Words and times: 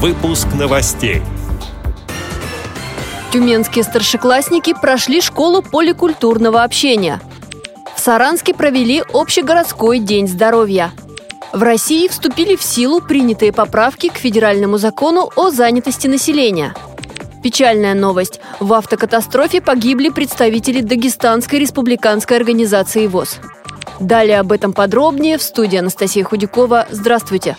Выпуск 0.00 0.46
новостей. 0.56 1.22
Тюменские 3.32 3.82
старшеклассники 3.82 4.72
прошли 4.72 5.20
школу 5.20 5.60
поликультурного 5.60 6.62
общения. 6.62 7.20
В 7.96 7.98
Саранске 7.98 8.54
провели 8.54 9.02
общегородской 9.12 9.98
день 9.98 10.28
здоровья. 10.28 10.92
В 11.52 11.64
России 11.64 12.06
вступили 12.06 12.54
в 12.54 12.62
силу 12.62 13.00
принятые 13.00 13.52
поправки 13.52 14.08
к 14.08 14.18
федеральному 14.18 14.78
закону 14.78 15.32
о 15.34 15.50
занятости 15.50 16.06
населения. 16.06 16.76
Печальная 17.42 17.94
новость. 17.94 18.38
В 18.60 18.74
автокатастрофе 18.74 19.60
погибли 19.60 20.10
представители 20.10 20.80
Дагестанской 20.80 21.58
республиканской 21.58 22.36
организации 22.36 23.08
ВОЗ. 23.08 23.38
Далее 23.98 24.38
об 24.38 24.52
этом 24.52 24.72
подробнее 24.72 25.38
в 25.38 25.42
студии 25.42 25.76
Анастасия 25.80 26.22
Худякова. 26.22 26.86
Здравствуйте. 26.88 27.56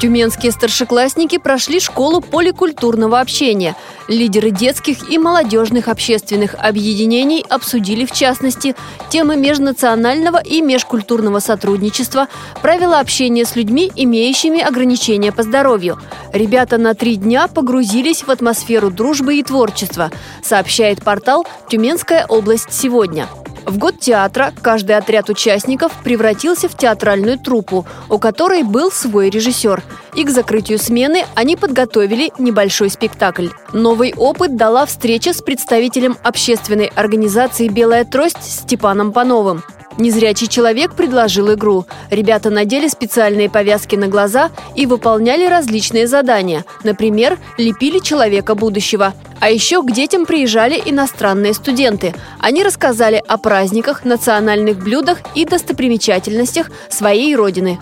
Тюменские 0.00 0.52
старшеклассники 0.52 1.38
прошли 1.38 1.80
школу 1.80 2.20
поликультурного 2.20 3.18
общения. 3.18 3.74
Лидеры 4.06 4.52
детских 4.52 5.10
и 5.10 5.18
молодежных 5.18 5.88
общественных 5.88 6.54
объединений 6.56 7.44
обсудили, 7.48 8.04
в 8.04 8.12
частности, 8.12 8.76
темы 9.08 9.36
межнационального 9.36 10.40
и 10.40 10.60
межкультурного 10.60 11.40
сотрудничества, 11.40 12.28
правила 12.62 13.00
общения 13.00 13.44
с 13.44 13.56
людьми, 13.56 13.90
имеющими 13.96 14.60
ограничения 14.60 15.32
по 15.32 15.42
здоровью. 15.42 16.00
Ребята 16.32 16.78
на 16.78 16.94
три 16.94 17.16
дня 17.16 17.48
погрузились 17.48 18.22
в 18.22 18.30
атмосферу 18.30 18.90
дружбы 18.90 19.36
и 19.36 19.42
творчества, 19.42 20.12
сообщает 20.44 21.02
портал 21.02 21.44
«Тюменская 21.68 22.24
область 22.26 22.72
сегодня». 22.72 23.26
В 23.68 23.76
год 23.76 24.00
театра 24.00 24.54
каждый 24.62 24.96
отряд 24.96 25.28
участников 25.28 25.92
превратился 26.02 26.70
в 26.70 26.76
театральную 26.76 27.38
труппу, 27.38 27.86
у 28.08 28.18
которой 28.18 28.62
был 28.62 28.90
свой 28.90 29.28
режиссер. 29.28 29.82
И 30.14 30.24
к 30.24 30.30
закрытию 30.30 30.78
смены 30.78 31.26
они 31.34 31.54
подготовили 31.54 32.32
небольшой 32.38 32.88
спектакль. 32.88 33.48
Новый 33.74 34.14
опыт 34.16 34.56
дала 34.56 34.86
встреча 34.86 35.34
с 35.34 35.42
представителем 35.42 36.16
общественной 36.22 36.86
организации 36.86 37.68
«Белая 37.68 38.06
трость» 38.06 38.42
Степаном 38.42 39.12
Пановым. 39.12 39.62
Незрячий 39.98 40.46
человек 40.46 40.94
предложил 40.94 41.52
игру. 41.54 41.84
Ребята 42.10 42.50
надели 42.50 42.86
специальные 42.86 43.50
повязки 43.50 43.96
на 43.96 44.06
глаза 44.06 44.50
и 44.76 44.86
выполняли 44.86 45.44
различные 45.46 46.06
задания. 46.06 46.64
Например, 46.84 47.36
лепили 47.58 47.98
человека 47.98 48.54
будущего. 48.54 49.12
А 49.40 49.50
еще 49.50 49.82
к 49.82 49.90
детям 49.90 50.24
приезжали 50.24 50.80
иностранные 50.84 51.52
студенты. 51.52 52.14
Они 52.38 52.62
рассказали 52.62 53.22
о 53.26 53.38
праздниках, 53.38 54.04
национальных 54.04 54.78
блюдах 54.78 55.18
и 55.34 55.44
достопримечательностях 55.44 56.70
своей 56.88 57.34
родины. 57.34 57.80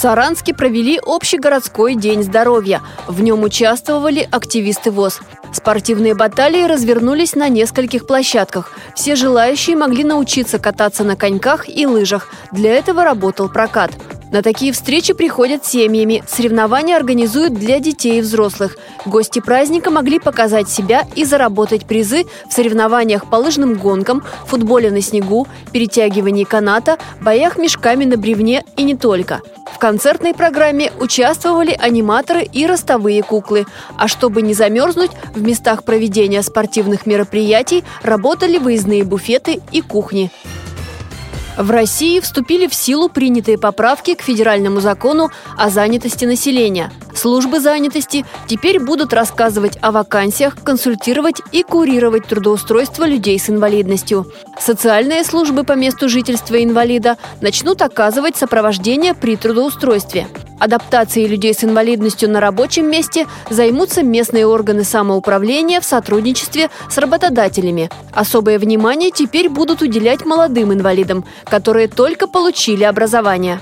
Саранске 0.00 0.54
провели 0.54 0.98
общегородской 1.04 1.94
день 1.94 2.22
здоровья. 2.22 2.80
В 3.06 3.20
нем 3.20 3.42
участвовали 3.42 4.26
активисты 4.30 4.90
ВОЗ. 4.90 5.20
Спортивные 5.52 6.14
баталии 6.14 6.64
развернулись 6.64 7.34
на 7.34 7.50
нескольких 7.50 8.06
площадках. 8.06 8.72
Все 8.94 9.14
желающие 9.14 9.76
могли 9.76 10.04
научиться 10.04 10.58
кататься 10.58 11.04
на 11.04 11.16
коньках 11.16 11.68
и 11.68 11.86
лыжах. 11.86 12.28
Для 12.50 12.72
этого 12.72 13.04
работал 13.04 13.50
прокат. 13.50 13.90
На 14.30 14.42
такие 14.42 14.72
встречи 14.72 15.12
приходят 15.12 15.66
семьями. 15.66 16.22
Соревнования 16.28 16.96
организуют 16.96 17.54
для 17.54 17.80
детей 17.80 18.18
и 18.18 18.20
взрослых. 18.20 18.76
Гости 19.04 19.40
праздника 19.40 19.90
могли 19.90 20.18
показать 20.18 20.68
себя 20.68 21.06
и 21.16 21.24
заработать 21.24 21.86
призы 21.86 22.24
в 22.48 22.52
соревнованиях 22.52 23.28
по 23.28 23.36
лыжным 23.36 23.74
гонкам, 23.74 24.22
футболе 24.46 24.90
на 24.90 25.00
снегу, 25.00 25.48
перетягивании 25.72 26.44
каната, 26.44 26.98
боях 27.20 27.58
мешками 27.58 28.04
на 28.04 28.16
бревне 28.16 28.64
и 28.76 28.84
не 28.84 28.96
только– 28.96 29.40
в 29.72 29.78
концертной 29.78 30.34
программе 30.34 30.92
участвовали 31.00 31.74
аниматоры 31.78 32.42
и 32.42 32.66
ростовые 32.66 33.22
куклы. 33.22 33.66
А 33.96 34.08
чтобы 34.08 34.42
не 34.42 34.52
замерзнуть, 34.52 35.10
в 35.34 35.40
местах 35.40 35.84
проведения 35.84 36.42
спортивных 36.42 37.06
мероприятий 37.06 37.84
работали 38.02 38.58
выездные 38.58 39.04
буфеты 39.04 39.60
и 39.72 39.80
кухни. 39.80 40.30
В 41.60 41.70
России 41.70 42.20
вступили 42.20 42.66
в 42.68 42.74
силу 42.74 43.10
принятые 43.10 43.58
поправки 43.58 44.14
к 44.14 44.22
федеральному 44.22 44.80
закону 44.80 45.30
о 45.58 45.68
занятости 45.68 46.24
населения. 46.24 46.90
Службы 47.20 47.60
занятости 47.60 48.24
теперь 48.46 48.80
будут 48.80 49.12
рассказывать 49.12 49.76
о 49.82 49.92
вакансиях, 49.92 50.56
консультировать 50.64 51.42
и 51.52 51.62
курировать 51.62 52.26
трудоустройство 52.26 53.04
людей 53.04 53.38
с 53.38 53.50
инвалидностью. 53.50 54.32
Социальные 54.58 55.24
службы 55.24 55.64
по 55.64 55.72
месту 55.72 56.08
жительства 56.08 56.64
инвалида 56.64 57.18
начнут 57.42 57.82
оказывать 57.82 58.36
сопровождение 58.36 59.12
при 59.12 59.36
трудоустройстве. 59.36 60.28
Адаптацией 60.58 61.26
людей 61.26 61.52
с 61.52 61.62
инвалидностью 61.62 62.30
на 62.30 62.40
рабочем 62.40 62.90
месте 62.90 63.26
займутся 63.50 64.02
местные 64.02 64.46
органы 64.46 64.84
самоуправления 64.84 65.82
в 65.82 65.84
сотрудничестве 65.84 66.70
с 66.88 66.96
работодателями. 66.96 67.90
Особое 68.14 68.58
внимание 68.58 69.10
теперь 69.10 69.50
будут 69.50 69.82
уделять 69.82 70.24
молодым 70.24 70.72
инвалидам, 70.72 71.26
которые 71.44 71.88
только 71.88 72.26
получили 72.26 72.84
образование. 72.84 73.60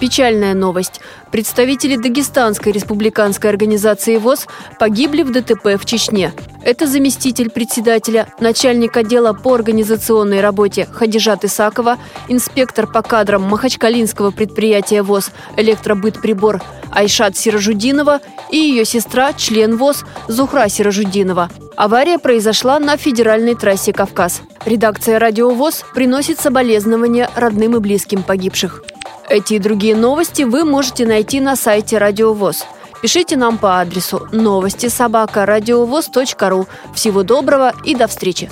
Печальная 0.00 0.54
новость. 0.54 1.00
Представители 1.32 1.96
Дагестанской 1.96 2.70
республиканской 2.70 3.50
организации 3.50 4.16
ВОЗ 4.16 4.46
погибли 4.78 5.22
в 5.22 5.32
ДТП 5.32 5.76
в 5.76 5.84
Чечне. 5.84 6.32
Это 6.62 6.86
заместитель 6.86 7.50
председателя, 7.50 8.28
начальник 8.38 8.96
отдела 8.96 9.32
по 9.32 9.54
организационной 9.54 10.40
работе 10.40 10.86
Хадижат 10.86 11.44
Исакова, 11.44 11.98
инспектор 12.28 12.86
по 12.86 13.02
кадрам 13.02 13.42
Махачкалинского 13.42 14.30
предприятия 14.30 15.02
ВОЗ 15.02 15.32
«Электробытприбор» 15.56 16.62
Айшат 16.92 17.36
Сиражудинова 17.36 18.20
и 18.50 18.56
ее 18.56 18.84
сестра, 18.84 19.32
член 19.32 19.76
ВОЗ 19.76 20.04
Зухра 20.28 20.68
Сиражудинова. 20.68 21.50
Авария 21.78 22.18
произошла 22.18 22.80
на 22.80 22.96
федеральной 22.96 23.54
трассе 23.54 23.92
«Кавказ». 23.92 24.42
Редакция 24.64 25.20
«Радио 25.20 25.50
ВОЗ» 25.50 25.84
приносит 25.94 26.40
соболезнования 26.40 27.30
родным 27.36 27.76
и 27.76 27.78
близким 27.78 28.24
погибших. 28.24 28.82
Эти 29.28 29.54
и 29.54 29.58
другие 29.60 29.94
новости 29.94 30.42
вы 30.42 30.64
можете 30.64 31.06
найти 31.06 31.40
на 31.40 31.54
сайте 31.54 31.98
Радио 31.98 32.34
ВОЗ. 32.34 32.66
Пишите 33.00 33.36
нам 33.36 33.58
по 33.58 33.80
адресу 33.80 34.26
новости 34.32 34.88
собака 34.88 35.46
ру. 36.48 36.66
Всего 36.96 37.22
доброго 37.22 37.72
и 37.84 37.94
до 37.94 38.08
встречи! 38.08 38.50